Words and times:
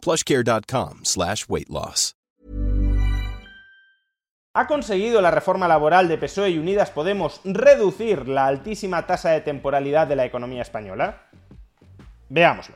plushcare.com 0.00 1.00
slash 1.04 1.44
weight 1.48 1.68
loss. 1.68 2.14
¿Ha 4.52 4.66
conseguido 4.66 5.20
la 5.20 5.30
reforma 5.30 5.68
laboral 5.68 6.08
de 6.08 6.18
PSOE 6.18 6.50
y 6.50 6.58
Unidas 6.58 6.90
Podemos 6.90 7.40
reducir 7.44 8.26
la 8.26 8.46
altísima 8.48 9.06
tasa 9.06 9.30
de 9.30 9.42
temporalidad 9.42 10.08
de 10.08 10.16
la 10.16 10.24
economía 10.24 10.62
española? 10.62 11.28
Veámoslo. 12.28 12.74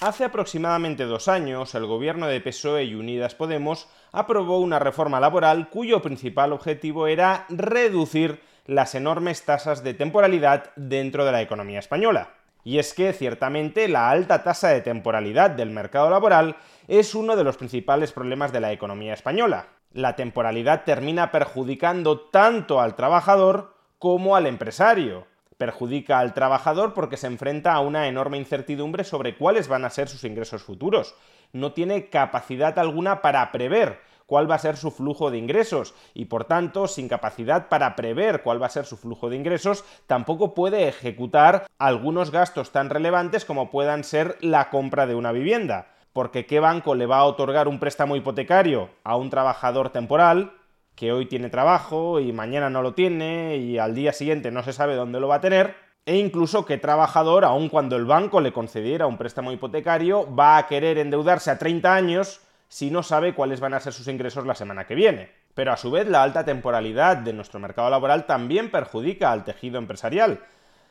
Hace 0.00 0.24
aproximadamente 0.24 1.04
dos 1.04 1.28
años, 1.28 1.76
el 1.76 1.86
gobierno 1.86 2.26
de 2.26 2.40
PSOE 2.40 2.82
y 2.82 2.96
Unidas 2.96 3.36
Podemos 3.36 3.88
aprobó 4.10 4.58
una 4.58 4.80
reforma 4.80 5.20
laboral 5.20 5.70
cuyo 5.70 6.02
principal 6.02 6.52
objetivo 6.52 7.06
era 7.06 7.46
reducir 7.50 8.40
las 8.66 8.96
enormes 8.96 9.44
tasas 9.44 9.84
de 9.84 9.94
temporalidad 9.94 10.72
dentro 10.74 11.24
de 11.24 11.30
la 11.30 11.40
economía 11.40 11.78
española. 11.78 12.34
Y 12.64 12.78
es 12.78 12.94
que, 12.94 13.12
ciertamente, 13.12 13.88
la 13.88 14.10
alta 14.10 14.42
tasa 14.42 14.68
de 14.68 14.80
temporalidad 14.80 15.50
del 15.50 15.70
mercado 15.70 16.10
laboral 16.10 16.56
es 16.86 17.14
uno 17.14 17.36
de 17.36 17.44
los 17.44 17.56
principales 17.56 18.12
problemas 18.12 18.52
de 18.52 18.60
la 18.60 18.72
economía 18.72 19.14
española. 19.14 19.66
La 19.92 20.16
temporalidad 20.16 20.84
termina 20.84 21.30
perjudicando 21.30 22.20
tanto 22.20 22.80
al 22.80 22.94
trabajador 22.94 23.74
como 23.98 24.36
al 24.36 24.46
empresario. 24.46 25.26
Perjudica 25.58 26.18
al 26.18 26.34
trabajador 26.34 26.94
porque 26.94 27.16
se 27.16 27.26
enfrenta 27.26 27.72
a 27.72 27.80
una 27.80 28.08
enorme 28.08 28.38
incertidumbre 28.38 29.04
sobre 29.04 29.36
cuáles 29.36 29.68
van 29.68 29.84
a 29.84 29.90
ser 29.90 30.08
sus 30.08 30.24
ingresos 30.24 30.62
futuros. 30.62 31.14
No 31.52 31.72
tiene 31.72 32.08
capacidad 32.08 32.78
alguna 32.78 33.22
para 33.22 33.52
prever 33.52 34.00
cuál 34.32 34.50
va 34.50 34.54
a 34.54 34.58
ser 34.58 34.78
su 34.78 34.90
flujo 34.90 35.30
de 35.30 35.36
ingresos 35.36 35.92
y 36.14 36.24
por 36.24 36.46
tanto, 36.46 36.88
sin 36.88 37.06
capacidad 37.06 37.68
para 37.68 37.94
prever 37.94 38.42
cuál 38.42 38.62
va 38.62 38.64
a 38.64 38.70
ser 38.70 38.86
su 38.86 38.96
flujo 38.96 39.28
de 39.28 39.36
ingresos, 39.36 39.84
tampoco 40.06 40.54
puede 40.54 40.88
ejecutar 40.88 41.66
algunos 41.78 42.30
gastos 42.30 42.72
tan 42.72 42.88
relevantes 42.88 43.44
como 43.44 43.70
puedan 43.70 44.04
ser 44.04 44.38
la 44.40 44.70
compra 44.70 45.06
de 45.06 45.14
una 45.14 45.32
vivienda. 45.32 45.88
Porque 46.14 46.46
¿qué 46.46 46.60
banco 46.60 46.94
le 46.94 47.04
va 47.04 47.18
a 47.18 47.24
otorgar 47.24 47.68
un 47.68 47.78
préstamo 47.78 48.16
hipotecario 48.16 48.88
a 49.04 49.16
un 49.16 49.28
trabajador 49.28 49.90
temporal 49.90 50.54
que 50.94 51.12
hoy 51.12 51.26
tiene 51.26 51.50
trabajo 51.50 52.18
y 52.18 52.32
mañana 52.32 52.70
no 52.70 52.80
lo 52.80 52.94
tiene 52.94 53.58
y 53.58 53.76
al 53.76 53.94
día 53.94 54.14
siguiente 54.14 54.50
no 54.50 54.62
se 54.62 54.72
sabe 54.72 54.94
dónde 54.94 55.20
lo 55.20 55.28
va 55.28 55.34
a 55.34 55.40
tener? 55.42 55.74
E 56.06 56.16
incluso 56.16 56.64
qué 56.64 56.78
trabajador, 56.78 57.44
aun 57.44 57.68
cuando 57.68 57.96
el 57.96 58.06
banco 58.06 58.40
le 58.40 58.54
concediera 58.54 59.06
un 59.06 59.18
préstamo 59.18 59.52
hipotecario, 59.52 60.34
va 60.34 60.56
a 60.56 60.66
querer 60.68 60.96
endeudarse 60.96 61.50
a 61.50 61.58
30 61.58 61.94
años 61.94 62.40
si 62.72 62.90
no 62.90 63.02
sabe 63.02 63.34
cuáles 63.34 63.60
van 63.60 63.74
a 63.74 63.80
ser 63.80 63.92
sus 63.92 64.08
ingresos 64.08 64.46
la 64.46 64.54
semana 64.54 64.86
que 64.86 64.94
viene. 64.94 65.30
Pero 65.52 65.74
a 65.74 65.76
su 65.76 65.90
vez 65.90 66.08
la 66.08 66.22
alta 66.22 66.46
temporalidad 66.46 67.18
de 67.18 67.34
nuestro 67.34 67.60
mercado 67.60 67.90
laboral 67.90 68.24
también 68.24 68.70
perjudica 68.70 69.30
al 69.30 69.44
tejido 69.44 69.76
empresarial, 69.76 70.40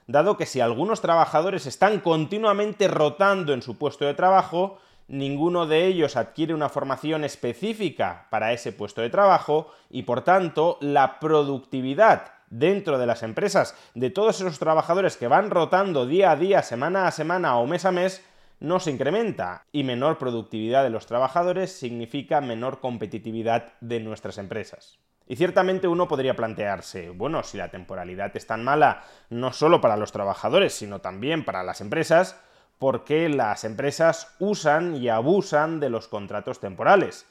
dado 0.06 0.38
que 0.38 0.46
si 0.46 0.62
algunos 0.62 1.02
trabajadores 1.02 1.66
están 1.66 2.00
continuamente 2.00 2.88
rotando 2.88 3.52
en 3.52 3.64
su 3.64 3.80
puesto 3.80 4.06
de 4.06 4.14
trabajo, 4.14 4.78
ninguno 5.08 5.66
de 5.66 5.88
ellos 5.88 6.18
adquiere 6.18 6.54
una 6.54 6.70
formación 6.70 7.24
específica 7.24 8.28
para 8.30 8.54
ese 8.54 8.74
puesto 8.74 9.02
de 9.02 9.10
trabajo 9.10 9.72
y 9.90 10.04
por 10.04 10.22
tanto 10.22 10.78
la 10.82 11.20
productividad 11.20 12.34
dentro 12.52 13.00
de 13.00 13.08
las 13.08 13.24
empresas 13.24 13.76
de 13.96 14.12
todos 14.12 14.40
esos 14.40 14.60
trabajadores 14.60 15.18
que 15.18 15.28
van 15.28 15.50
rotando 15.50 16.06
día 16.06 16.30
a 16.30 16.36
día, 16.36 16.62
semana 16.62 17.08
a 17.08 17.12
semana 17.12 17.58
o 17.58 17.66
mes 17.66 17.86
a 17.86 17.92
mes, 17.92 18.24
no 18.62 18.80
se 18.80 18.92
incrementa 18.92 19.66
y 19.72 19.84
menor 19.84 20.20
productividad 20.20 20.84
de 20.84 20.92
los 20.92 21.08
trabajadores 21.08 21.72
significa 21.72 22.42
menor 22.42 22.80
competitividad 22.80 23.74
de 23.82 24.00
nuestras 24.00 24.38
empresas. 24.38 25.00
Y 25.28 25.36
ciertamente 25.36 25.88
uno 25.88 26.08
podría 26.08 26.36
plantearse, 26.36 27.10
bueno, 27.10 27.42
si 27.42 27.58
la 27.58 27.72
temporalidad 27.72 28.38
es 28.38 28.46
tan 28.46 28.64
mala 28.64 29.02
no 29.32 29.52
solo 29.52 29.82
para 29.82 29.98
los 29.98 30.12
trabajadores, 30.12 30.74
sino 30.74 31.02
también 31.02 31.44
para 31.44 31.64
las 31.64 31.82
empresas, 31.82 32.40
¿por 32.78 33.04
qué 33.04 33.30
las 33.30 33.64
empresas 33.64 34.36
usan 34.40 34.96
y 34.96 35.10
abusan 35.10 35.80
de 35.80 35.90
los 35.90 36.08
contratos 36.08 36.60
temporales? 36.60 37.26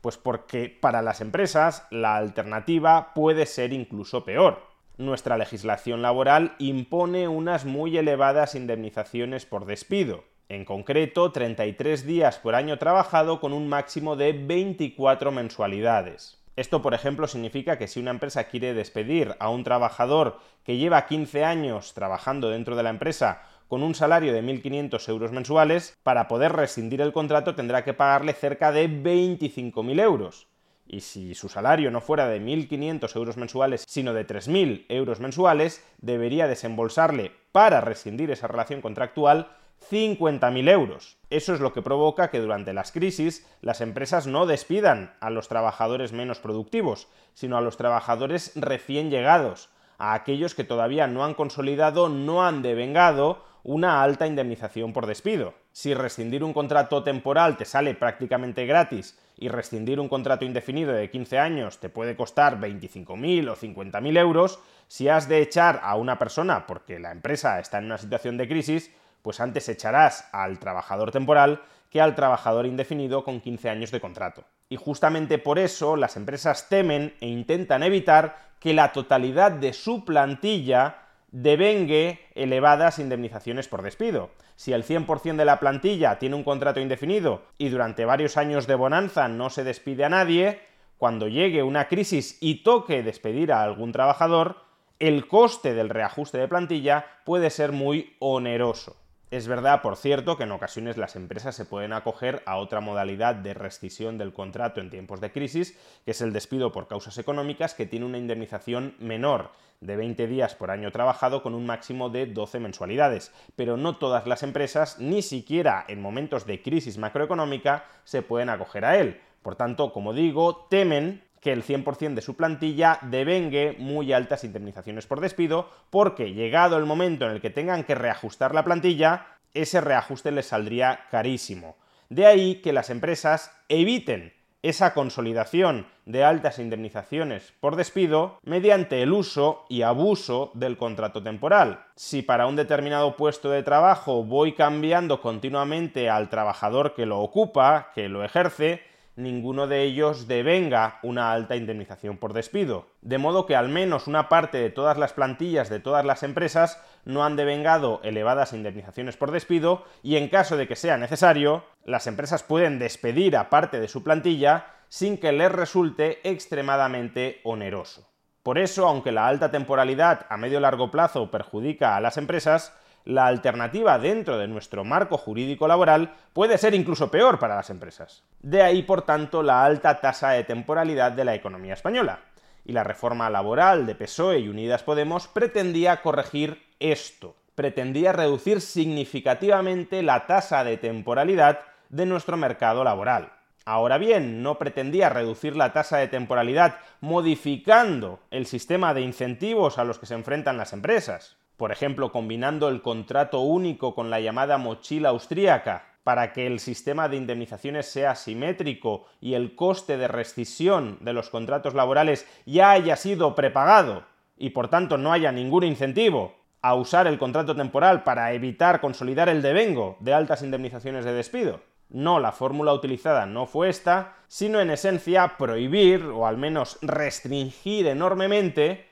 Pues 0.00 0.16
porque 0.16 0.68
para 0.68 1.02
las 1.02 1.20
empresas 1.20 1.84
la 1.90 2.16
alternativa 2.16 3.12
puede 3.12 3.46
ser 3.46 3.72
incluso 3.72 4.24
peor. 4.24 4.62
Nuestra 4.98 5.36
legislación 5.36 6.00
laboral 6.00 6.54
impone 6.58 7.26
unas 7.26 7.64
muy 7.64 7.98
elevadas 7.98 8.54
indemnizaciones 8.54 9.46
por 9.46 9.66
despido, 9.66 10.24
en 10.48 10.64
concreto 10.64 11.32
33 11.32 12.06
días 12.06 12.38
por 12.38 12.54
año 12.54 12.78
trabajado 12.78 13.40
con 13.40 13.52
un 13.52 13.68
máximo 13.68 14.16
de 14.16 14.32
24 14.32 15.32
mensualidades. 15.32 16.38
Esto, 16.56 16.80
por 16.80 16.94
ejemplo, 16.94 17.26
significa 17.26 17.76
que 17.76 17.86
si 17.86 18.00
una 18.00 18.12
empresa 18.12 18.44
quiere 18.44 18.72
despedir 18.72 19.36
a 19.40 19.50
un 19.50 19.62
trabajador 19.62 20.38
que 20.64 20.78
lleva 20.78 21.06
15 21.06 21.44
años 21.44 21.92
trabajando 21.92 22.48
dentro 22.48 22.76
de 22.76 22.82
la 22.82 22.90
empresa 22.90 23.42
con 23.68 23.82
un 23.82 23.94
salario 23.94 24.32
de 24.32 24.42
1.500 24.42 25.08
euros 25.08 25.32
mensuales, 25.32 25.96
para 26.02 26.28
poder 26.28 26.52
rescindir 26.52 27.00
el 27.00 27.12
contrato 27.12 27.54
tendrá 27.54 27.84
que 27.84 27.94
pagarle 27.94 28.32
cerca 28.32 28.72
de 28.72 28.88
25.000 28.88 30.00
euros. 30.00 30.46
Y 30.86 31.00
si 31.00 31.34
su 31.34 31.48
salario 31.48 31.90
no 31.90 32.00
fuera 32.00 32.28
de 32.28 32.40
1.500 32.40 33.16
euros 33.16 33.36
mensuales, 33.36 33.84
sino 33.88 34.14
de 34.14 34.24
3.000 34.24 34.86
euros 34.88 35.18
mensuales, 35.18 35.84
debería 35.98 36.46
desembolsarle 36.46 37.32
para 37.50 37.80
rescindir 37.80 38.30
esa 38.30 38.46
relación 38.46 38.80
contractual 38.80 39.48
50.000 39.90 40.68
euros. 40.70 41.16
Eso 41.30 41.54
es 41.54 41.60
lo 41.60 41.72
que 41.72 41.82
provoca 41.82 42.30
que 42.30 42.40
durante 42.40 42.72
las 42.72 42.92
crisis 42.92 43.46
las 43.60 43.80
empresas 43.80 44.26
no 44.26 44.46
despidan 44.46 45.14
a 45.20 45.30
los 45.30 45.48
trabajadores 45.48 46.12
menos 46.12 46.40
productivos, 46.40 47.08
sino 47.34 47.56
a 47.56 47.60
los 47.60 47.76
trabajadores 47.76 48.52
recién 48.54 49.10
llegados, 49.10 49.68
a 49.98 50.14
aquellos 50.14 50.54
que 50.54 50.64
todavía 50.64 51.06
no 51.06 51.24
han 51.24 51.34
consolidado, 51.34 52.08
no 52.08 52.44
han 52.44 52.62
devengado 52.62 53.44
una 53.62 54.02
alta 54.02 54.28
indemnización 54.28 54.92
por 54.92 55.06
despido. 55.06 55.54
Si 55.72 55.92
rescindir 55.92 56.44
un 56.44 56.52
contrato 56.52 57.02
temporal 57.02 57.56
te 57.56 57.64
sale 57.64 57.94
prácticamente 57.94 58.64
gratis 58.64 59.18
y 59.36 59.48
rescindir 59.48 59.98
un 59.98 60.08
contrato 60.08 60.44
indefinido 60.44 60.92
de 60.92 61.10
15 61.10 61.38
años 61.38 61.78
te 61.80 61.88
puede 61.88 62.14
costar 62.14 62.60
25.000 62.60 63.50
o 63.50 63.56
50.000 63.56 64.18
euros, 64.18 64.60
si 64.86 65.08
has 65.08 65.28
de 65.28 65.42
echar 65.42 65.80
a 65.82 65.96
una 65.96 66.16
persona 66.16 66.66
porque 66.66 67.00
la 67.00 67.10
empresa 67.10 67.58
está 67.58 67.78
en 67.78 67.86
una 67.86 67.98
situación 67.98 68.36
de 68.36 68.46
crisis, 68.46 68.94
pues 69.22 69.40
antes 69.40 69.68
echarás 69.68 70.28
al 70.32 70.58
trabajador 70.58 71.10
temporal 71.10 71.62
que 71.90 72.00
al 72.00 72.14
trabajador 72.14 72.66
indefinido 72.66 73.24
con 73.24 73.40
15 73.40 73.70
años 73.70 73.90
de 73.90 74.00
contrato. 74.00 74.44
Y 74.68 74.76
justamente 74.76 75.38
por 75.38 75.58
eso 75.58 75.96
las 75.96 76.16
empresas 76.16 76.68
temen 76.68 77.14
e 77.20 77.28
intentan 77.28 77.82
evitar 77.82 78.36
que 78.60 78.74
la 78.74 78.92
totalidad 78.92 79.52
de 79.52 79.72
su 79.72 80.04
plantilla 80.04 81.02
devengue 81.30 82.20
elevadas 82.34 82.98
indemnizaciones 82.98 83.68
por 83.68 83.82
despido. 83.82 84.30
Si 84.56 84.72
el 84.72 84.84
100% 84.84 85.36
de 85.36 85.44
la 85.44 85.60
plantilla 85.60 86.18
tiene 86.18 86.36
un 86.36 86.44
contrato 86.44 86.80
indefinido 86.80 87.42
y 87.58 87.68
durante 87.68 88.04
varios 88.04 88.36
años 88.36 88.66
de 88.66 88.74
bonanza 88.74 89.28
no 89.28 89.50
se 89.50 89.64
despide 89.64 90.04
a 90.04 90.08
nadie, 90.08 90.60
cuando 90.98 91.28
llegue 91.28 91.62
una 91.62 91.88
crisis 91.88 92.38
y 92.40 92.62
toque 92.62 93.02
despedir 93.02 93.52
a 93.52 93.62
algún 93.62 93.92
trabajador, 93.92 94.56
el 94.98 95.28
coste 95.28 95.74
del 95.74 95.90
reajuste 95.90 96.38
de 96.38 96.48
plantilla 96.48 97.04
puede 97.24 97.50
ser 97.50 97.72
muy 97.72 98.16
oneroso. 98.18 98.96
Es 99.36 99.48
verdad, 99.48 99.82
por 99.82 99.96
cierto, 99.96 100.38
que 100.38 100.44
en 100.44 100.52
ocasiones 100.52 100.96
las 100.96 101.14
empresas 101.14 101.54
se 101.54 101.66
pueden 101.66 101.92
acoger 101.92 102.42
a 102.46 102.56
otra 102.56 102.80
modalidad 102.80 103.34
de 103.34 103.52
rescisión 103.52 104.16
del 104.16 104.32
contrato 104.32 104.80
en 104.80 104.88
tiempos 104.88 105.20
de 105.20 105.30
crisis, 105.30 105.78
que 106.06 106.12
es 106.12 106.22
el 106.22 106.32
despido 106.32 106.72
por 106.72 106.88
causas 106.88 107.18
económicas, 107.18 107.74
que 107.74 107.84
tiene 107.84 108.06
una 108.06 108.16
indemnización 108.16 108.94
menor 108.98 109.50
de 109.82 109.94
20 109.96 110.26
días 110.26 110.54
por 110.54 110.70
año 110.70 110.90
trabajado 110.90 111.42
con 111.42 111.54
un 111.54 111.66
máximo 111.66 112.08
de 112.08 112.24
12 112.24 112.60
mensualidades. 112.60 113.30
Pero 113.56 113.76
no 113.76 113.98
todas 113.98 114.26
las 114.26 114.42
empresas, 114.42 115.00
ni 115.00 115.20
siquiera 115.20 115.84
en 115.86 116.00
momentos 116.00 116.46
de 116.46 116.62
crisis 116.62 116.96
macroeconómica, 116.96 117.84
se 118.04 118.22
pueden 118.22 118.48
acoger 118.48 118.86
a 118.86 118.96
él. 118.96 119.20
Por 119.42 119.54
tanto, 119.54 119.92
como 119.92 120.14
digo, 120.14 120.66
temen 120.70 121.26
que 121.46 121.52
el 121.52 121.62
100% 121.62 122.14
de 122.14 122.22
su 122.22 122.34
plantilla 122.34 122.98
devengue 123.02 123.76
muy 123.78 124.12
altas 124.12 124.42
indemnizaciones 124.42 125.06
por 125.06 125.20
despido, 125.20 125.70
porque 125.90 126.32
llegado 126.32 126.76
el 126.76 126.86
momento 126.86 127.24
en 127.24 127.30
el 127.30 127.40
que 127.40 127.50
tengan 127.50 127.84
que 127.84 127.94
reajustar 127.94 128.52
la 128.52 128.64
plantilla, 128.64 129.35
ese 129.60 129.80
reajuste 129.80 130.30
les 130.30 130.46
saldría 130.46 131.00
carísimo. 131.10 131.76
De 132.08 132.26
ahí 132.26 132.56
que 132.62 132.72
las 132.72 132.90
empresas 132.90 133.50
eviten 133.68 134.32
esa 134.62 134.94
consolidación 134.94 135.86
de 136.06 136.24
altas 136.24 136.58
indemnizaciones 136.58 137.52
por 137.60 137.76
despido 137.76 138.38
mediante 138.42 139.02
el 139.02 139.12
uso 139.12 139.64
y 139.68 139.82
abuso 139.82 140.50
del 140.54 140.76
contrato 140.76 141.22
temporal. 141.22 141.84
Si 141.94 142.22
para 142.22 142.46
un 142.46 142.56
determinado 142.56 143.16
puesto 143.16 143.50
de 143.50 143.62
trabajo 143.62 144.24
voy 144.24 144.52
cambiando 144.54 145.20
continuamente 145.20 146.10
al 146.10 146.28
trabajador 146.30 146.94
que 146.94 147.06
lo 147.06 147.20
ocupa, 147.20 147.92
que 147.94 148.08
lo 148.08 148.24
ejerce, 148.24 148.82
ninguno 149.16 149.66
de 149.66 149.82
ellos 149.82 150.28
devenga 150.28 151.00
una 151.02 151.32
alta 151.32 151.56
indemnización 151.56 152.18
por 152.18 152.32
despido. 152.32 152.86
De 153.00 153.18
modo 153.18 153.46
que 153.46 153.56
al 153.56 153.68
menos 153.68 154.06
una 154.06 154.28
parte 154.28 154.58
de 154.58 154.70
todas 154.70 154.98
las 154.98 155.12
plantillas 155.12 155.68
de 155.68 155.80
todas 155.80 156.04
las 156.04 156.22
empresas 156.22 156.80
no 157.04 157.24
han 157.24 157.36
devengado 157.36 158.00
elevadas 158.04 158.52
indemnizaciones 158.52 159.16
por 159.16 159.32
despido 159.32 159.84
y 160.02 160.16
en 160.16 160.28
caso 160.28 160.56
de 160.56 160.68
que 160.68 160.76
sea 160.76 160.98
necesario, 160.98 161.64
las 161.84 162.06
empresas 162.06 162.42
pueden 162.42 162.78
despedir 162.78 163.36
a 163.36 163.50
parte 163.50 163.80
de 163.80 163.88
su 163.88 164.04
plantilla 164.04 164.66
sin 164.88 165.18
que 165.18 165.32
les 165.32 165.50
resulte 165.50 166.20
extremadamente 166.28 167.40
oneroso. 167.42 168.08
Por 168.42 168.58
eso, 168.58 168.86
aunque 168.86 169.10
la 169.10 169.26
alta 169.26 169.50
temporalidad 169.50 170.26
a 170.28 170.36
medio 170.36 170.60
largo 170.60 170.90
plazo 170.90 171.30
perjudica 171.32 171.96
a 171.96 172.00
las 172.00 172.16
empresas, 172.16 172.72
la 173.06 173.26
alternativa 173.26 173.98
dentro 173.98 174.36
de 174.36 174.48
nuestro 174.48 174.84
marco 174.84 175.16
jurídico 175.16 175.66
laboral 175.68 176.12
puede 176.32 176.58
ser 176.58 176.74
incluso 176.74 177.10
peor 177.10 177.38
para 177.38 177.54
las 177.54 177.70
empresas. 177.70 178.24
De 178.40 178.62
ahí, 178.62 178.82
por 178.82 179.02
tanto, 179.02 179.42
la 179.42 179.64
alta 179.64 180.00
tasa 180.00 180.30
de 180.30 180.44
temporalidad 180.44 181.12
de 181.12 181.24
la 181.24 181.34
economía 181.34 181.74
española. 181.74 182.20
Y 182.64 182.72
la 182.72 182.82
reforma 182.82 183.30
laboral 183.30 183.86
de 183.86 183.94
PSOE 183.94 184.40
y 184.40 184.48
Unidas 184.48 184.82
Podemos 184.82 185.28
pretendía 185.28 186.02
corregir 186.02 186.60
esto, 186.80 187.36
pretendía 187.54 188.12
reducir 188.12 188.60
significativamente 188.60 190.02
la 190.02 190.26
tasa 190.26 190.64
de 190.64 190.76
temporalidad 190.76 191.60
de 191.88 192.06
nuestro 192.06 192.36
mercado 192.36 192.82
laboral. 192.82 193.32
Ahora 193.64 193.98
bien, 193.98 194.42
no 194.42 194.58
pretendía 194.58 195.10
reducir 195.10 195.54
la 195.54 195.72
tasa 195.72 195.98
de 195.98 196.08
temporalidad 196.08 196.78
modificando 197.00 198.18
el 198.32 198.46
sistema 198.46 198.94
de 198.94 199.02
incentivos 199.02 199.78
a 199.78 199.84
los 199.84 200.00
que 200.00 200.06
se 200.06 200.14
enfrentan 200.14 200.56
las 200.56 200.72
empresas 200.72 201.36
por 201.56 201.72
ejemplo, 201.72 202.12
combinando 202.12 202.68
el 202.68 202.82
contrato 202.82 203.40
único 203.40 203.94
con 203.94 204.10
la 204.10 204.20
llamada 204.20 204.58
mochila 204.58 205.10
austríaca, 205.10 205.84
para 206.06 206.32
que 206.32 206.46
el 206.46 206.60
sistema 206.60 207.08
de 207.08 207.16
indemnizaciones 207.16 207.86
sea 207.86 208.14
simétrico 208.14 209.06
y 209.20 209.34
el 209.34 209.56
coste 209.56 209.96
de 209.96 210.06
rescisión 210.06 210.98
de 211.00 211.12
los 211.12 211.30
contratos 211.30 211.74
laborales 211.74 212.28
ya 212.46 212.70
haya 212.70 212.94
sido 212.94 213.34
prepagado 213.34 214.04
y 214.36 214.50
por 214.50 214.68
tanto 214.68 214.98
no 214.98 215.12
haya 215.12 215.32
ningún 215.32 215.64
incentivo 215.64 216.36
a 216.62 216.76
usar 216.76 217.08
el 217.08 217.18
contrato 217.18 217.56
temporal 217.56 218.04
para 218.04 218.32
evitar 218.34 218.80
consolidar 218.80 219.28
el 219.28 219.42
devengo 219.42 219.96
de 219.98 220.14
altas 220.14 220.42
indemnizaciones 220.42 221.04
de 221.04 221.12
despido. 221.12 221.60
No, 221.88 222.20
la 222.20 222.32
fórmula 222.32 222.72
utilizada 222.72 223.26
no 223.26 223.46
fue 223.46 223.68
esta, 223.68 224.14
sino 224.28 224.60
en 224.60 224.70
esencia 224.70 225.36
prohibir 225.36 226.04
o 226.04 226.26
al 226.26 226.36
menos 226.36 226.78
restringir 226.82 227.86
enormemente 227.86 228.85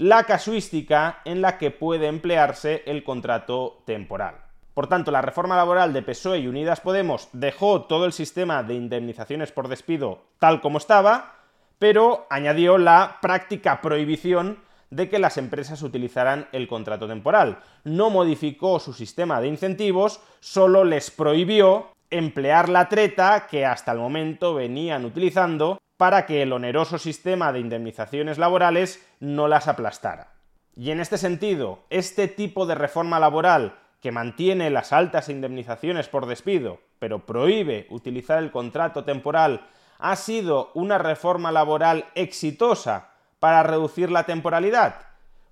la 0.00 0.24
casuística 0.24 1.20
en 1.26 1.42
la 1.42 1.58
que 1.58 1.70
puede 1.70 2.06
emplearse 2.06 2.82
el 2.86 3.04
contrato 3.04 3.82
temporal. 3.84 4.36
Por 4.72 4.86
tanto, 4.86 5.10
la 5.10 5.20
reforma 5.20 5.56
laboral 5.56 5.92
de 5.92 6.00
PSOE 6.00 6.38
y 6.38 6.46
Unidas 6.46 6.80
Podemos 6.80 7.28
dejó 7.34 7.82
todo 7.82 8.06
el 8.06 8.14
sistema 8.14 8.62
de 8.62 8.72
indemnizaciones 8.72 9.52
por 9.52 9.68
despido 9.68 10.22
tal 10.38 10.62
como 10.62 10.78
estaba, 10.78 11.34
pero 11.78 12.26
añadió 12.30 12.78
la 12.78 13.18
práctica 13.20 13.82
prohibición 13.82 14.60
de 14.88 15.10
que 15.10 15.18
las 15.18 15.36
empresas 15.36 15.82
utilizaran 15.82 16.48
el 16.52 16.66
contrato 16.66 17.06
temporal. 17.06 17.58
No 17.84 18.08
modificó 18.08 18.80
su 18.80 18.94
sistema 18.94 19.38
de 19.42 19.48
incentivos, 19.48 20.22
solo 20.40 20.82
les 20.82 21.10
prohibió 21.10 21.88
emplear 22.08 22.70
la 22.70 22.88
treta 22.88 23.46
que 23.50 23.66
hasta 23.66 23.92
el 23.92 23.98
momento 23.98 24.54
venían 24.54 25.04
utilizando 25.04 25.78
para 26.00 26.24
que 26.24 26.40
el 26.40 26.54
oneroso 26.54 26.96
sistema 26.96 27.52
de 27.52 27.60
indemnizaciones 27.60 28.38
laborales 28.38 29.06
no 29.20 29.48
las 29.48 29.68
aplastara. 29.68 30.32
Y 30.74 30.92
en 30.92 30.98
este 30.98 31.18
sentido, 31.18 31.80
este 31.90 32.26
tipo 32.26 32.64
de 32.64 32.74
reforma 32.74 33.20
laboral 33.20 33.78
que 34.00 34.10
mantiene 34.10 34.70
las 34.70 34.94
altas 34.94 35.28
indemnizaciones 35.28 36.08
por 36.08 36.24
despido, 36.24 36.80
pero 36.98 37.26
prohíbe 37.26 37.86
utilizar 37.90 38.38
el 38.38 38.50
contrato 38.50 39.04
temporal, 39.04 39.66
ha 39.98 40.16
sido 40.16 40.70
una 40.72 40.96
reforma 40.96 41.52
laboral 41.52 42.06
exitosa 42.14 43.10
para 43.38 43.62
reducir 43.62 44.10
la 44.10 44.24
temporalidad? 44.24 44.94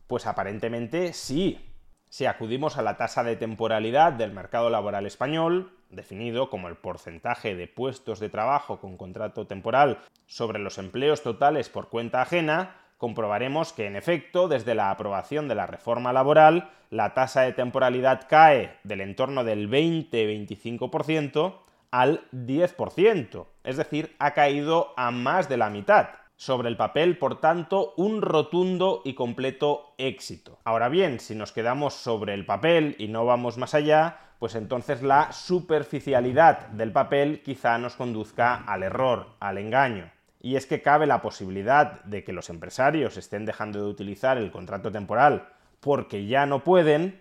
Pues 0.06 0.26
aparentemente 0.26 1.12
sí. 1.12 1.62
Si 2.08 2.24
acudimos 2.24 2.78
a 2.78 2.82
la 2.82 2.96
tasa 2.96 3.22
de 3.22 3.36
temporalidad 3.36 4.14
del 4.14 4.32
mercado 4.32 4.70
laboral 4.70 5.04
español, 5.04 5.77
definido 5.90 6.50
como 6.50 6.68
el 6.68 6.76
porcentaje 6.76 7.54
de 7.54 7.66
puestos 7.66 8.20
de 8.20 8.28
trabajo 8.28 8.80
con 8.80 8.96
contrato 8.96 9.46
temporal 9.46 9.98
sobre 10.26 10.58
los 10.58 10.78
empleos 10.78 11.22
totales 11.22 11.68
por 11.68 11.88
cuenta 11.88 12.22
ajena, 12.22 12.76
comprobaremos 12.98 13.72
que 13.72 13.86
en 13.86 13.96
efecto, 13.96 14.48
desde 14.48 14.74
la 14.74 14.90
aprobación 14.90 15.48
de 15.48 15.54
la 15.54 15.66
reforma 15.66 16.12
laboral, 16.12 16.70
la 16.90 17.14
tasa 17.14 17.42
de 17.42 17.52
temporalidad 17.52 18.26
cae 18.28 18.76
del 18.84 19.00
entorno 19.00 19.44
del 19.44 19.70
20-25% 19.70 21.54
al 21.90 22.28
10%, 22.32 23.46
es 23.64 23.76
decir, 23.76 24.14
ha 24.18 24.32
caído 24.32 24.92
a 24.96 25.10
más 25.10 25.48
de 25.48 25.56
la 25.56 25.70
mitad. 25.70 26.08
Sobre 26.40 26.68
el 26.68 26.76
papel, 26.76 27.18
por 27.18 27.40
tanto, 27.40 27.94
un 27.96 28.22
rotundo 28.22 29.02
y 29.04 29.14
completo 29.14 29.92
éxito. 29.98 30.60
Ahora 30.62 30.88
bien, 30.88 31.18
si 31.18 31.34
nos 31.34 31.50
quedamos 31.50 31.94
sobre 31.94 32.32
el 32.32 32.46
papel 32.46 32.94
y 33.00 33.08
no 33.08 33.24
vamos 33.24 33.58
más 33.58 33.74
allá, 33.74 34.20
pues 34.38 34.54
entonces 34.54 35.02
la 35.02 35.32
superficialidad 35.32 36.68
del 36.68 36.92
papel 36.92 37.42
quizá 37.42 37.76
nos 37.78 37.96
conduzca 37.96 38.54
al 38.54 38.84
error, 38.84 39.26
al 39.40 39.58
engaño. 39.58 40.12
Y 40.40 40.54
es 40.54 40.66
que 40.66 40.80
cabe 40.80 41.08
la 41.08 41.22
posibilidad 41.22 42.04
de 42.04 42.22
que 42.22 42.32
los 42.32 42.50
empresarios 42.50 43.16
estén 43.16 43.44
dejando 43.44 43.80
de 43.82 43.90
utilizar 43.90 44.38
el 44.38 44.52
contrato 44.52 44.92
temporal 44.92 45.48
porque 45.80 46.26
ya 46.26 46.46
no 46.46 46.62
pueden. 46.62 47.20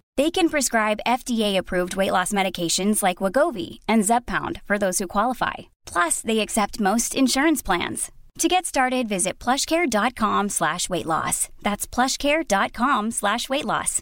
They 0.17 0.29
can 0.29 0.49
prescribe 0.49 0.99
FDA-approved 1.07 1.95
weight 1.95 2.11
loss 2.11 2.33
medications 2.33 3.01
like 3.01 3.17
Wagovi 3.23 3.79
and 3.87 4.03
Zepbound 4.03 4.61
for 4.63 4.77
those 4.77 4.99
who 4.99 5.07
qualify. 5.07 5.71
Plus, 5.85 6.21
they 6.21 6.39
accept 6.39 6.81
most 6.81 7.15
insurance 7.15 7.61
plans. 7.61 8.11
To 8.39 8.47
get 8.47 8.65
started, 8.65 9.07
visit 9.07 9.39
plushcare.com 9.39 10.49
slash 10.49 10.89
weight 10.89 11.05
loss. 11.05 11.49
That's 11.61 11.87
plushcare.com 11.87 13.11
slash 13.11 13.49
weight 13.49 13.65
loss. 13.65 14.01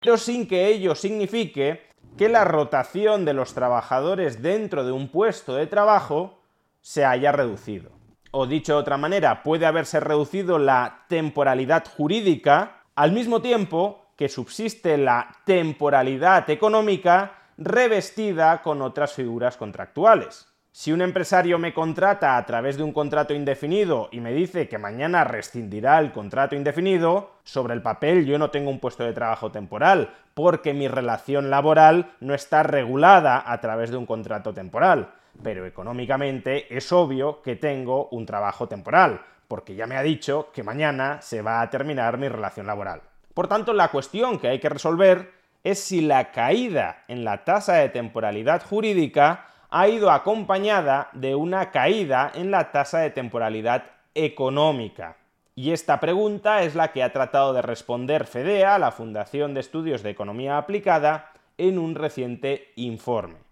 Pero 0.00 0.18
sin 0.18 0.46
que 0.46 0.68
ello 0.68 0.94
signifique 0.94 1.80
que 2.18 2.28
la 2.28 2.44
rotación 2.44 3.24
de 3.24 3.32
los 3.32 3.54
trabajadores 3.54 4.42
dentro 4.42 4.84
de 4.84 4.92
un 4.92 5.08
puesto 5.08 5.54
de 5.54 5.66
trabajo 5.66 6.42
se 6.82 7.04
haya 7.04 7.32
reducido. 7.32 7.90
O 8.30 8.46
dicho 8.46 8.74
de 8.74 8.78
otra 8.80 8.98
manera, 8.98 9.42
puede 9.42 9.64
haberse 9.64 10.00
reducido 10.00 10.58
la 10.58 11.06
temporalidad 11.08 11.84
jurídica 11.96 12.83
al 12.96 13.12
mismo 13.12 13.40
tiempo 13.42 14.06
que 14.16 14.28
subsiste 14.28 14.96
la 14.96 15.36
temporalidad 15.44 16.48
económica 16.50 17.32
revestida 17.56 18.62
con 18.62 18.82
otras 18.82 19.12
figuras 19.12 19.56
contractuales. 19.56 20.48
Si 20.70 20.90
un 20.90 21.02
empresario 21.02 21.56
me 21.56 21.72
contrata 21.72 22.36
a 22.36 22.44
través 22.46 22.76
de 22.76 22.82
un 22.82 22.92
contrato 22.92 23.32
indefinido 23.32 24.08
y 24.10 24.18
me 24.18 24.32
dice 24.32 24.68
que 24.68 24.76
mañana 24.76 25.22
rescindirá 25.22 26.00
el 26.00 26.10
contrato 26.10 26.56
indefinido, 26.56 27.30
sobre 27.44 27.74
el 27.74 27.82
papel 27.82 28.26
yo 28.26 28.38
no 28.38 28.50
tengo 28.50 28.70
un 28.70 28.80
puesto 28.80 29.04
de 29.04 29.12
trabajo 29.12 29.52
temporal, 29.52 30.12
porque 30.34 30.74
mi 30.74 30.88
relación 30.88 31.48
laboral 31.48 32.16
no 32.18 32.34
está 32.34 32.64
regulada 32.64 33.44
a 33.46 33.60
través 33.60 33.90
de 33.90 33.98
un 33.98 34.06
contrato 34.06 34.52
temporal. 34.52 35.14
Pero 35.44 35.64
económicamente 35.64 36.76
es 36.76 36.90
obvio 36.92 37.40
que 37.42 37.54
tengo 37.54 38.08
un 38.08 38.26
trabajo 38.26 38.66
temporal, 38.66 39.20
porque 39.48 39.74
ya 39.74 39.86
me 39.86 39.96
ha 39.96 40.02
dicho 40.02 40.50
que 40.52 40.62
mañana 40.62 41.20
se 41.22 41.42
va 41.42 41.60
a 41.60 41.70
terminar 41.70 42.18
mi 42.18 42.28
relación 42.28 42.66
laboral. 42.66 43.02
Por 43.34 43.48
tanto, 43.48 43.72
la 43.72 43.88
cuestión 43.88 44.38
que 44.38 44.48
hay 44.48 44.60
que 44.60 44.68
resolver 44.68 45.32
es 45.64 45.80
si 45.80 46.00
la 46.00 46.30
caída 46.30 47.04
en 47.08 47.24
la 47.24 47.44
tasa 47.44 47.74
de 47.74 47.88
temporalidad 47.88 48.62
jurídica 48.64 49.46
ha 49.70 49.88
ido 49.88 50.10
acompañada 50.10 51.08
de 51.12 51.34
una 51.34 51.70
caída 51.70 52.30
en 52.34 52.50
la 52.50 52.70
tasa 52.70 53.00
de 53.00 53.10
temporalidad 53.10 53.84
económica. 54.14 55.16
Y 55.56 55.72
esta 55.72 56.00
pregunta 56.00 56.62
es 56.62 56.74
la 56.74 56.92
que 56.92 57.02
ha 57.02 57.12
tratado 57.12 57.52
de 57.52 57.62
responder 57.62 58.26
FEDEA, 58.26 58.78
la 58.78 58.92
Fundación 58.92 59.54
de 59.54 59.60
Estudios 59.60 60.02
de 60.02 60.10
Economía 60.10 60.58
Aplicada, 60.58 61.32
en 61.58 61.78
un 61.78 61.94
reciente 61.94 62.72
informe. 62.76 63.43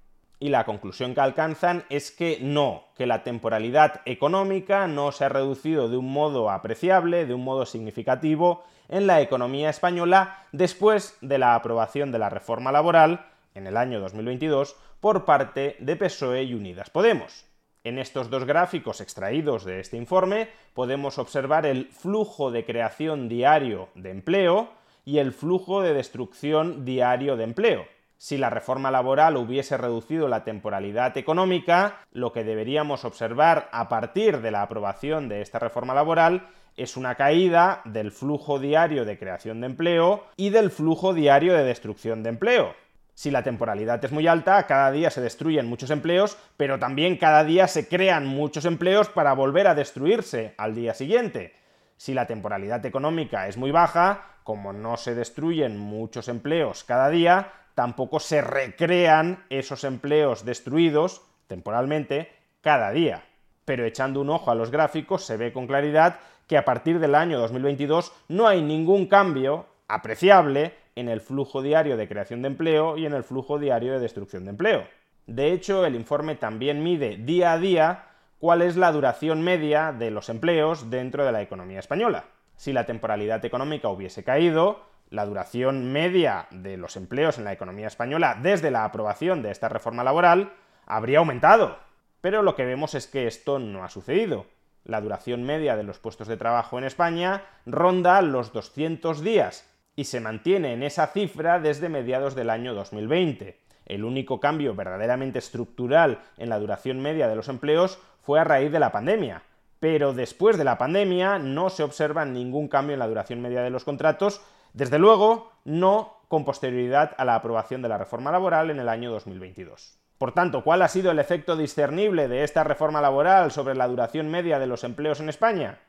Y 0.43 0.49
la 0.49 0.65
conclusión 0.65 1.15
que 1.15 1.21
alcanzan 1.21 1.85
es 1.89 2.11
que 2.11 2.39
no, 2.41 2.89
que 2.97 3.07
la 3.07 3.23
temporalidad 3.23 4.01
económica 4.07 4.89
no 4.89 5.13
se 5.13 5.25
ha 5.25 5.29
reducido 5.29 5.89
de 5.89 5.97
un 5.97 6.13
modo 6.13 6.51
apreciable, 6.51 7.27
de 7.27 7.35
un 7.35 7.45
modo 7.45 7.65
significativo, 7.65 8.65
en 8.89 9.07
la 9.07 9.21
economía 9.21 9.71
española 9.71 10.45
después 10.51 11.17
de 11.21 11.39
la 11.39 11.55
aprobación 11.55 12.11
de 12.11 12.19
la 12.19 12.29
reforma 12.29 12.73
laboral 12.73 13.25
en 13.55 13.69
el 13.69 13.77
año 13.77 14.01
2022 14.01 14.75
por 14.99 15.25
parte 15.25 15.77
de 15.79 15.95
PSOE 15.95 16.43
y 16.43 16.55
Unidas 16.55 16.91
Podemos. 16.91 17.47
En 17.85 18.01
estos 18.01 18.29
dos 18.29 18.45
gráficos 18.45 19.01
extraídos 19.01 19.65
de 19.65 19.79
este 19.79 19.97
informe 19.97 20.49
podemos 20.75 21.19
observar 21.19 21.67
el 21.67 21.87
flujo 21.87 22.51
de 22.51 22.65
creación 22.65 23.29
diario 23.29 23.91
de 23.95 24.11
empleo 24.11 24.71
y 25.05 25.19
el 25.19 25.33
flujo 25.33 25.83
de 25.83 25.95
destrucción 25.95 26.85
diario 26.85 27.37
de 27.37 27.45
empleo. 27.45 27.87
Si 28.23 28.39
la 28.39 28.51
reforma 28.51 28.93
laboral 28.93 29.37
hubiese 29.37 29.77
reducido 29.77 30.29
la 30.29 30.45
temporalidad 30.45 31.19
económica, 31.19 32.05
lo 32.13 32.33
que 32.33 32.45
deberíamos 32.45 33.05
observar 33.05 33.69
a 33.73 33.89
partir 33.89 34.41
de 34.43 34.53
la 34.53 34.63
aprobación 34.63 35.29
de 35.29 35.43
esta 35.43 35.59
reforma 35.59 35.93
laboral 35.93 36.47
es 36.77 36.97
una 36.97 37.17
caída 37.17 37.83
del 37.85 38.13
flujo 38.13 38.61
diario 38.61 39.05
de 39.05 39.19
creación 39.19 39.61
de 39.61 39.67
empleo 39.67 40.23
y 40.37 40.51
del 40.51 40.71
flujo 40.71 41.15
diario 41.15 41.53
de 41.53 41.65
destrucción 41.65 42.23
de 42.23 42.29
empleo. 42.29 42.77
Si 43.13 43.33
la 43.33 43.43
temporalidad 43.43 44.05
es 44.05 44.13
muy 44.13 44.29
alta, 44.29 44.69
cada 44.69 44.93
día 44.93 45.11
se 45.11 45.21
destruyen 45.21 45.67
muchos 45.67 45.91
empleos, 45.91 46.39
pero 46.57 46.79
también 46.79 47.17
cada 47.17 47.43
día 47.43 47.67
se 47.67 47.89
crean 47.89 48.25
muchos 48.25 48.67
empleos 48.67 49.09
para 49.09 49.33
volver 49.33 49.67
a 49.67 49.75
destruirse 49.75 50.55
al 50.59 50.77
día 50.77 50.95
siguiente. 50.95 51.55
Si 51.97 52.15
la 52.15 52.29
temporalidad 52.29 52.87
económica 52.87 53.49
es 53.49 53.57
muy 53.57 53.73
baja, 53.73 54.29
como 54.45 54.73
no 54.73 54.97
se 54.97 55.17
destruyen 55.17 55.77
muchos 55.77 56.29
empleos 56.29 56.85
cada 56.85 57.09
día, 57.09 57.53
tampoco 57.75 58.21
se 58.21 58.41
recrean 58.41 59.45
esos 59.51 59.85
empleos 59.85 60.45
destruidos 60.45 61.23
temporalmente 61.47 62.31
cada 62.61 62.91
día. 62.91 63.25
Pero 63.65 63.85
echando 63.85 64.21
un 64.21 64.31
ojo 64.31 64.51
a 64.51 64.55
los 64.55 64.71
gráficos 64.71 65.25
se 65.25 65.37
ve 65.37 65.53
con 65.53 65.67
claridad 65.67 66.19
que 66.47 66.59
a 66.59 66.65
partir 66.65 66.99
del 66.99 67.15
año 67.15 67.39
2022 67.39 68.13
no 68.29 68.47
hay 68.49 68.63
ningún 68.63 69.07
cambio 69.07 69.67
apreciable 69.89 70.75
en 70.97 71.09
el 71.09 71.21
flujo 71.21 71.63
diario 71.63 71.97
de 71.97 72.09
creación 72.09 72.43
de 72.43 72.49
empleo 72.49 72.97
y 72.99 73.07
en 73.07 73.15
el 73.15 73.25
flujo 73.25 73.59
diario 73.59 73.93
de 73.93 74.01
destrucción 74.01 74.45
de 74.45 74.51
empleo. 74.51 74.87
De 75.27 75.53
hecho, 75.53 75.87
el 75.87 75.95
informe 75.95 76.35
también 76.35 76.83
mide 76.83 77.17
día 77.17 77.53
a 77.53 77.59
día 77.59 78.05
cuál 78.39 78.63
es 78.63 78.77
la 78.77 78.91
duración 78.91 79.43
media 79.43 79.93
de 79.93 80.11
los 80.11 80.29
empleos 80.29 80.91
dentro 80.91 81.25
de 81.25 81.33
la 81.33 81.43
economía 81.43 81.79
española. 81.79 82.25
Si 82.57 82.73
la 82.73 82.87
temporalidad 82.87 83.45
económica 83.45 83.89
hubiese 83.89 84.25
caído, 84.25 84.81
la 85.13 85.27
duración 85.27 85.93
media 85.93 86.47
de 86.51 86.79
los 86.79 86.97
empleos 86.97 87.37
en 87.37 87.45
la 87.45 87.53
economía 87.53 87.87
española 87.87 88.39
desde 88.43 88.71
la 88.71 88.85
aprobación 88.85 89.43
de 89.43 89.51
esta 89.51 89.69
reforma 89.69 90.03
laboral 90.03 90.55
habría 90.87 91.19
aumentado. 91.19 91.79
Pero 92.23 92.43
lo 92.43 92.57
que 92.57 92.65
vemos 92.65 92.95
es 92.95 93.07
que 93.07 93.27
esto 93.27 93.59
no 93.59 93.85
ha 93.85 93.91
sucedido. 93.91 94.47
La 94.85 95.03
duración 95.03 95.43
media 95.43 95.77
de 95.77 95.83
los 95.83 95.99
puestos 95.99 96.29
de 96.29 96.39
trabajo 96.39 96.79
en 96.79 96.85
España 96.85 97.43
ronda 97.67 98.23
los 98.23 98.53
200 98.53 99.21
días, 99.23 99.69
y 99.97 100.05
se 100.05 100.21
mantiene 100.21 100.73
en 100.73 100.83
esa 100.83 101.09
cifra 101.09 101.61
desde 101.61 101.91
mediados 101.91 102.35
del 102.35 102.49
año 102.49 102.73
2020. 102.73 103.61
El 103.85 104.05
único 104.05 104.41
cambio 104.41 104.75
verdaderamente 104.75 105.39
estructural 105.39 106.21
en 106.39 106.49
la 106.49 106.59
duración 106.59 107.01
media 107.01 107.29
de 107.29 107.37
los 107.37 107.49
empleos 107.49 107.99
fue 108.23 108.41
a 108.41 108.45
raíz 108.45 108.73
de 108.73 108.81
la 108.81 108.93
pandemia, 108.93 109.43
pero 109.79 110.15
después 110.15 110.57
de 110.57 110.65
la 110.65 110.79
pandemia 110.79 111.39
no 111.39 111.69
se 111.69 111.83
observa 111.83 112.25
ningún 112.25 112.69
cambio 112.69 112.95
en 112.95 113.01
la 113.01 113.09
duración 113.09 113.43
media 113.43 113.63
de 113.63 113.71
los 113.71 113.85
contratos, 113.85 114.41
desde 114.73 114.99
luego 114.99 115.53
no 115.65 116.23
con 116.29 116.45
posterioridad 116.45 117.15
a 117.19 117.25
la 117.25 117.35
aprobación 117.35 117.83
de 117.83 117.89
la 117.89 117.99
reforma 117.99 118.33
laboral 118.33 118.71
en 118.71 118.81
el 118.81 118.89
año 118.89 119.11
2022. 119.11 119.99
Por 120.19 120.33
tanto, 120.33 120.63
¿cuál 120.65 120.83
ha 120.83 120.89
sido 120.89 121.11
el 121.11 121.19
efecto 121.19 121.57
discernible 121.57 122.29
de 122.29 122.45
esta 122.45 122.65
reforma 122.65 123.01
laboral 123.01 123.51
sobre 123.51 123.75
la 123.75 123.89
duración 123.89 124.31
media 124.31 124.59
de 124.59 124.67
los 124.67 124.85
empleos 124.85 125.21
en 125.21 125.29
España? 125.29 125.81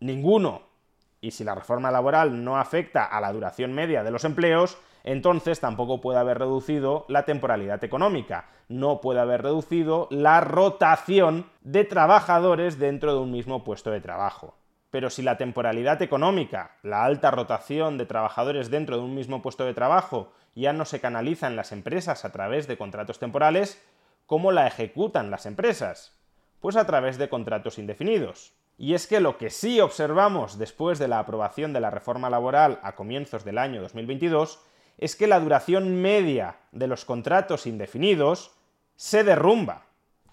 Ninguno, 0.00 0.62
y 1.20 1.32
si 1.32 1.42
la 1.44 1.54
reforma 1.54 1.90
laboral 1.90 2.44
no 2.44 2.56
afecta 2.56 3.04
a 3.04 3.20
la 3.20 3.32
duración 3.32 3.72
media 3.72 4.04
de 4.04 4.10
los 4.10 4.24
empleos, 4.24 4.78
entonces 5.02 5.60
tampoco 5.60 6.00
puede 6.00 6.18
haber 6.18 6.38
reducido 6.38 7.04
la 7.08 7.24
temporalidad 7.24 7.82
económica, 7.84 8.48
no 8.68 9.00
puede 9.00 9.20
haber 9.20 9.42
reducido 9.42 10.08
la 10.10 10.40
rotación 10.40 11.46
de 11.62 11.84
trabajadores 11.84 12.78
dentro 12.78 13.12
de 13.12 13.20
un 13.20 13.30
mismo 13.30 13.64
puesto 13.64 13.90
de 13.90 14.00
trabajo. 14.00 14.54
Pero 14.94 15.10
si 15.10 15.22
la 15.22 15.36
temporalidad 15.36 16.00
económica, 16.02 16.76
la 16.84 17.04
alta 17.04 17.32
rotación 17.32 17.98
de 17.98 18.06
trabajadores 18.06 18.70
dentro 18.70 18.96
de 18.96 19.02
un 19.02 19.16
mismo 19.16 19.42
puesto 19.42 19.64
de 19.64 19.74
trabajo, 19.74 20.30
ya 20.54 20.72
no 20.72 20.84
se 20.84 21.00
canaliza 21.00 21.48
en 21.48 21.56
las 21.56 21.72
empresas 21.72 22.24
a 22.24 22.30
través 22.30 22.68
de 22.68 22.78
contratos 22.78 23.18
temporales, 23.18 23.84
¿cómo 24.26 24.52
la 24.52 24.68
ejecutan 24.68 25.32
las 25.32 25.46
empresas? 25.46 26.16
Pues 26.60 26.76
a 26.76 26.86
través 26.86 27.18
de 27.18 27.28
contratos 27.28 27.80
indefinidos. 27.80 28.52
Y 28.78 28.94
es 28.94 29.08
que 29.08 29.18
lo 29.18 29.36
que 29.36 29.50
sí 29.50 29.80
observamos 29.80 30.58
después 30.58 31.00
de 31.00 31.08
la 31.08 31.18
aprobación 31.18 31.72
de 31.72 31.80
la 31.80 31.90
reforma 31.90 32.30
laboral 32.30 32.78
a 32.84 32.94
comienzos 32.94 33.44
del 33.44 33.58
año 33.58 33.82
2022 33.82 34.60
es 34.98 35.16
que 35.16 35.26
la 35.26 35.40
duración 35.40 36.02
media 36.02 36.58
de 36.70 36.86
los 36.86 37.04
contratos 37.04 37.66
indefinidos 37.66 38.52
se 38.94 39.24
derrumba. 39.24 39.86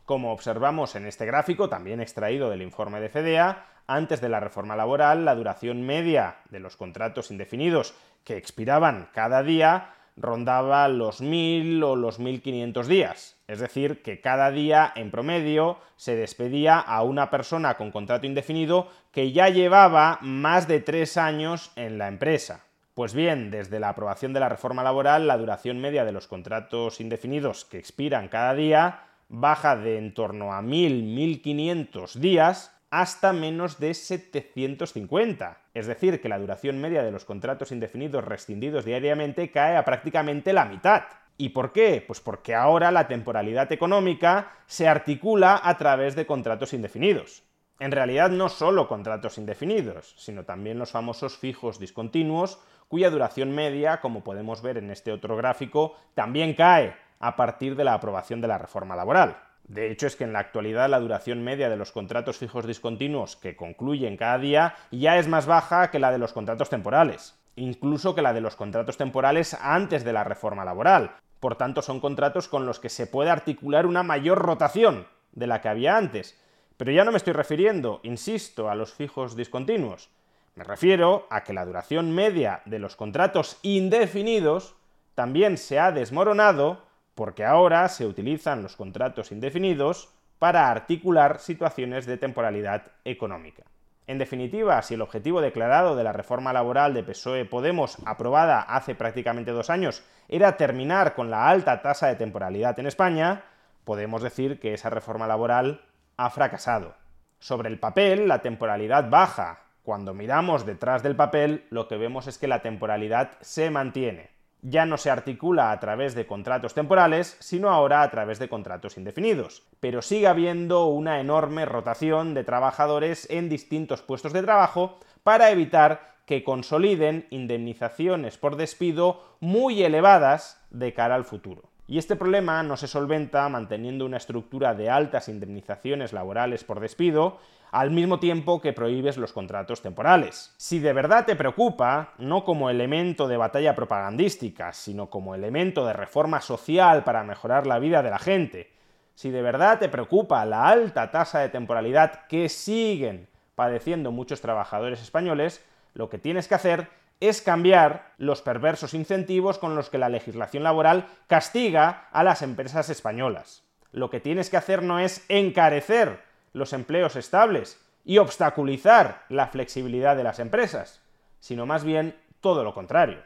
Como 0.06 0.32
observamos 0.32 0.94
en 0.96 1.08
este 1.08 1.26
gráfico, 1.26 1.68
también 1.68 2.00
extraído 2.00 2.52
del 2.52 2.62
informe 2.62 3.02
de 3.02 3.10
FEDEA, 3.10 3.71
antes 3.96 4.22
de 4.22 4.30
la 4.30 4.40
reforma 4.40 4.76
laboral, 4.76 5.26
la 5.26 5.36
duración 5.36 5.82
media 5.82 6.38
de 6.50 6.60
los 6.60 6.78
contratos 6.78 7.32
indefinidos 7.32 7.94
que 8.24 8.38
expiraban 8.38 9.10
cada 9.14 9.44
día 9.44 9.96
rondaba 10.18 10.88
los 10.88 11.22
1.000 11.22 11.84
o 11.84 11.96
los 11.96 12.20
1.500 12.20 12.86
días. 12.86 13.38
Es 13.48 13.60
decir, 13.60 14.02
que 14.02 14.22
cada 14.22 14.52
día, 14.52 14.92
en 14.96 15.12
promedio, 15.12 15.80
se 15.96 16.16
despedía 16.16 16.80
a 16.80 17.04
una 17.04 17.30
persona 17.30 17.76
con 17.76 17.92
contrato 17.92 18.26
indefinido 18.26 18.90
que 19.12 19.32
ya 19.32 19.50
llevaba 19.50 20.20
más 20.22 20.68
de 20.68 20.80
tres 20.80 21.18
años 21.18 21.72
en 21.76 21.98
la 21.98 22.08
empresa. 22.08 22.66
Pues 22.94 23.14
bien, 23.14 23.52
desde 23.52 23.80
la 23.80 23.90
aprobación 23.90 24.34
de 24.34 24.42
la 24.42 24.50
reforma 24.50 24.84
laboral, 24.84 25.28
la 25.28 25.38
duración 25.38 25.80
media 25.80 26.06
de 26.06 26.12
los 26.12 26.28
contratos 26.28 27.00
indefinidos 27.00 27.66
que 27.66 27.80
expiran 27.80 28.28
cada 28.28 28.54
día 28.54 29.06
baja 29.30 29.78
de 29.78 29.98
en 29.98 30.14
torno 30.14 30.54
a 30.54 30.62
1.000, 30.62 31.42
1.500 31.42 32.14
días 32.16 32.76
hasta 32.92 33.32
menos 33.32 33.80
de 33.80 33.94
750. 33.94 35.58
Es 35.74 35.88
decir, 35.88 36.22
que 36.22 36.30
la 36.30 36.38
duración 36.38 36.80
media 36.80 37.02
de 37.02 37.12
los 37.12 37.26
contratos 37.26 37.72
indefinidos 37.72 38.26
rescindidos 38.26 38.86
diariamente 38.86 39.50
cae 39.50 39.78
a 39.78 39.86
prácticamente 39.86 40.54
la 40.54 40.66
mitad. 40.66 41.04
¿Y 41.38 41.50
por 41.50 41.72
qué? 41.72 42.04
Pues 42.06 42.20
porque 42.20 42.54
ahora 42.54 42.92
la 42.92 43.08
temporalidad 43.08 43.72
económica 43.72 44.52
se 44.68 44.88
articula 44.88 45.60
a 45.64 45.78
través 45.78 46.16
de 46.16 46.26
contratos 46.26 46.74
indefinidos. 46.74 47.44
En 47.80 47.92
realidad 47.92 48.30
no 48.30 48.50
solo 48.50 48.88
contratos 48.88 49.40
indefinidos, 49.40 50.14
sino 50.18 50.44
también 50.44 50.78
los 50.78 50.92
famosos 50.92 51.38
fijos 51.38 51.80
discontinuos, 51.80 52.60
cuya 52.90 53.10
duración 53.10 53.56
media, 53.56 54.02
como 54.02 54.24
podemos 54.24 54.62
ver 54.62 54.78
en 54.78 54.92
este 54.92 55.12
otro 55.12 55.36
gráfico, 55.38 55.96
también 56.14 56.54
cae 56.54 56.94
a 57.20 57.36
partir 57.36 57.76
de 57.76 57.86
la 57.86 57.94
aprobación 57.94 58.42
de 58.42 58.50
la 58.50 58.58
reforma 58.58 58.96
laboral. 58.96 59.38
De 59.64 59.92
hecho, 59.92 60.08
es 60.08 60.16
que 60.16 60.24
en 60.24 60.34
la 60.34 60.40
actualidad 60.40 60.90
la 60.90 61.00
duración 61.00 61.44
media 61.44 61.70
de 61.70 61.78
los 61.78 61.92
contratos 61.92 62.38
fijos 62.38 62.68
discontinuos 62.68 63.36
que 63.36 63.56
concluyen 63.56 64.18
cada 64.18 64.38
día 64.38 64.76
ya 64.92 65.18
es 65.18 65.28
más 65.28 65.46
baja 65.46 65.92
que 65.92 66.00
la 66.00 66.12
de 66.12 66.18
los 66.18 66.34
contratos 66.34 66.70
temporales, 66.70 67.40
incluso 67.56 68.16
que 68.16 68.22
la 68.22 68.34
de 68.34 68.42
los 68.42 68.56
contratos 68.56 68.98
temporales 68.98 69.56
antes 69.62 70.04
de 70.04 70.14
la 70.14 70.24
reforma 70.24 70.66
laboral. 70.66 71.16
Por 71.40 71.56
tanto, 71.56 71.82
son 71.82 72.00
contratos 72.00 72.48
con 72.48 72.66
los 72.66 72.80
que 72.80 72.90
se 72.90 73.08
puede 73.08 73.30
articular 73.30 73.86
una 73.86 74.04
mayor 74.04 74.40
rotación 74.40 75.08
de 75.32 75.48
la 75.48 75.62
que 75.62 75.70
había 75.70 75.98
antes. 75.98 76.40
Pero 76.78 76.92
ya 76.92 77.04
no 77.04 77.12
me 77.12 77.18
estoy 77.18 77.34
refiriendo, 77.34 78.00
insisto, 78.04 78.70
a 78.70 78.76
los 78.76 78.94
fijos 78.94 79.36
discontinuos. 79.36 80.10
Me 80.56 80.64
refiero 80.64 81.28
a 81.30 81.44
que 81.44 81.54
la 81.54 81.66
duración 81.66 82.12
media 82.12 82.62
de 82.66 82.80
los 82.80 82.96
contratos 82.96 83.58
indefinidos 83.62 84.76
también 85.16 85.58
se 85.58 85.80
ha 85.80 85.92
desmoronado 85.92 86.84
porque 87.16 87.46
ahora 87.46 87.88
se 87.90 88.06
utilizan 88.06 88.64
los 88.64 88.76
contratos 88.76 89.32
indefinidos 89.32 90.14
para 90.40 90.70
articular 90.70 91.40
situaciones 91.40 92.06
de 92.06 92.18
temporalidad 92.18 92.84
económica. 93.06 93.64
En 94.08 94.18
definitiva, 94.18 94.82
si 94.82 94.96
el 94.96 95.02
objetivo 95.02 95.40
declarado 95.40 95.96
de 95.96 96.04
la 96.04 96.14
reforma 96.14 96.52
laboral 96.52 96.94
de 96.94 97.04
PSOE 97.04 97.46
Podemos, 97.46 97.98
aprobada 98.06 98.62
hace 98.62 98.96
prácticamente 98.96 99.52
dos 99.52 99.70
años, 99.70 100.04
era 100.28 100.58
terminar 100.58 101.14
con 101.14 101.30
la 101.30 101.48
alta 101.48 101.82
tasa 101.82 102.08
de 102.08 102.16
temporalidad 102.16 102.80
en 102.80 102.88
España, 102.88 103.44
podemos 103.84 104.22
decir 104.22 104.60
que 104.60 104.74
esa 104.74 104.90
reforma 104.90 105.28
laboral 105.28 105.82
ha 106.18 106.30
fracasado. 106.30 106.96
Sobre 107.40 107.70
el 107.70 107.80
papel, 107.80 108.28
la 108.28 108.42
temporalidad 108.42 109.10
baja. 109.10 109.62
Cuando 109.84 110.14
miramos 110.14 110.66
detrás 110.66 111.04
del 111.04 111.16
papel, 111.16 111.66
lo 111.70 111.88
que 111.88 111.98
vemos 111.98 112.28
es 112.28 112.38
que 112.38 112.48
la 112.48 112.62
temporalidad 112.62 113.32
se 113.42 113.70
mantiene. 113.70 114.30
Ya 114.62 114.86
no 114.86 114.98
se 114.98 115.10
articula 115.10 115.72
a 115.72 115.80
través 115.80 116.14
de 116.14 116.28
contratos 116.28 116.74
temporales, 116.74 117.36
sino 117.40 117.70
ahora 117.70 118.04
a 118.04 118.12
través 118.12 118.38
de 118.40 118.50
contratos 118.50 118.98
indefinidos. 118.98 119.64
Pero 119.80 120.02
sigue 120.02 120.28
habiendo 120.28 120.86
una 120.88 121.20
enorme 121.20 121.66
rotación 121.66 122.34
de 122.34 122.44
trabajadores 122.44 123.28
en 123.30 123.50
distintos 123.50 124.02
puestos 124.02 124.34
de 124.34 124.44
trabajo 124.44 125.00
para 125.24 125.50
evitar 125.50 126.12
que 126.26 126.44
consoliden 126.44 127.28
indemnizaciones 127.30 128.38
por 128.38 128.56
despido 128.56 129.22
muy 129.40 129.84
elevadas 129.84 130.62
de 130.70 130.94
cara 130.94 131.16
al 131.16 131.26
futuro. 131.26 131.64
Y 131.88 131.98
este 131.98 132.16
problema 132.16 132.64
no 132.64 132.78
se 132.78 132.88
solventa 132.88 133.50
manteniendo 133.50 134.06
una 134.06 134.16
estructura 134.16 134.74
de 134.74 134.90
altas 134.90 135.28
indemnizaciones 135.28 136.14
laborales 136.14 136.64
por 136.64 136.80
despido, 136.80 137.40
al 137.72 137.90
mismo 137.90 138.20
tiempo 138.20 138.62
que 138.62 138.74
prohíbes 138.74 139.18
los 139.18 139.32
contratos 139.32 139.82
temporales. 139.82 140.54
Si 140.58 140.80
de 140.80 140.94
verdad 140.94 141.26
te 141.26 141.38
preocupa, 141.38 142.14
no 142.18 142.44
como 142.44 142.70
elemento 142.70 143.28
de 143.28 143.38
batalla 143.38 143.76
propagandística, 143.76 144.74
sino 144.74 145.10
como 145.10 145.36
elemento 145.36 145.86
de 145.86 145.94
reforma 145.94 146.42
social 146.42 147.04
para 147.04 147.24
mejorar 147.24 147.66
la 147.66 147.80
vida 147.80 148.04
de 148.04 148.10
la 148.10 148.20
gente, 148.20 148.72
si 149.16 149.30
de 149.30 149.42
verdad 149.42 149.80
te 149.80 149.90
preocupa 149.90 150.46
la 150.46 150.68
alta 150.68 151.12
tasa 151.12 151.40
de 151.40 151.50
temporalidad 151.50 152.28
que 152.28 152.50
siguen 152.50 153.28
padeciendo 153.56 154.12
muchos 154.12 154.42
trabajadores 154.42 155.02
españoles, 155.02 155.64
lo 155.94 156.10
que 156.10 156.18
tienes 156.18 156.48
que 156.48 156.56
hacer 156.56 156.90
es 157.20 157.42
cambiar 157.42 158.14
los 158.18 158.42
perversos 158.42 158.94
incentivos 158.94 159.60
con 159.60 159.76
los 159.76 159.90
que 159.90 160.00
la 160.00 160.10
legislación 160.10 160.64
laboral 160.64 161.08
castiga 161.28 162.08
a 162.12 162.24
las 162.24 162.42
empresas 162.42 162.90
españolas. 162.90 163.64
Lo 163.92 164.10
que 164.10 164.20
tienes 164.20 164.50
que 164.50 164.58
hacer 164.58 164.82
no 164.82 165.00
es 165.00 165.24
encarecer 165.30 166.31
los 166.54 166.74
empleos 166.74 167.16
estables 167.16 167.80
y 168.04 168.18
obstaculizar 168.18 169.24
la 169.30 169.48
flexibilidad 169.48 170.16
de 170.16 170.24
las 170.24 170.40
empresas, 170.40 171.02
sino 171.40 171.66
más 171.66 171.84
bien 171.84 172.16
todo 172.40 172.64
lo 172.64 172.74
contrario. 172.74 173.20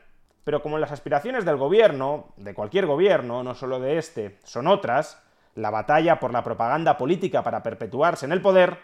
Pero 0.44 0.62
como 0.62 0.78
las 0.78 0.92
aspiraciones 0.92 1.46
del 1.46 1.58
gobierno, 1.58 2.34
de 2.38 2.54
cualquier 2.54 2.86
gobierno, 2.86 3.44
no 3.44 3.56
solo 3.56 3.80
de 3.80 3.98
este, 3.98 4.38
son 4.44 4.68
otras, 4.68 5.22
la 5.56 5.72
batalla 5.72 6.20
por 6.20 6.32
la 6.32 6.44
propaganda 6.44 6.98
política 6.98 7.42
para 7.42 7.64
perpetuarse 7.64 8.26
en 8.26 8.32
el 8.32 8.42
poder, 8.42 8.78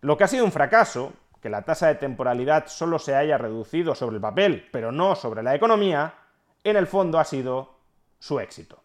lo 0.00 0.16
que 0.16 0.24
ha 0.24 0.28
sido 0.28 0.44
un 0.44 0.52
fracaso 0.52 1.12
que 1.40 1.50
la 1.50 1.62
tasa 1.62 1.88
de 1.88 1.96
temporalidad 1.96 2.68
solo 2.68 3.00
se 3.00 3.16
haya 3.16 3.36
reducido 3.36 3.96
sobre 3.96 4.16
el 4.16 4.22
papel, 4.22 4.68
pero 4.70 4.92
no 4.92 5.16
sobre 5.16 5.42
la 5.42 5.54
economía, 5.54 6.14
en 6.62 6.76
el 6.76 6.86
fondo 6.86 7.18
ha 7.18 7.24
sido 7.24 7.74
su 8.20 8.38
éxito. 8.38 8.81